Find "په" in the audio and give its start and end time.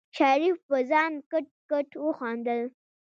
0.69-0.77